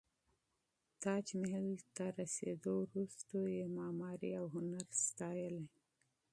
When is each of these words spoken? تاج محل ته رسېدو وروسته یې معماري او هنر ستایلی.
تاج 1.01 1.27
محل 1.41 1.69
ته 1.95 2.05
رسېدو 2.19 2.73
وروسته 2.85 3.37
یې 3.55 3.65
معماري 3.77 4.31
او 4.39 4.45
هنر 4.55 4.85
ستایلی. 5.05 5.65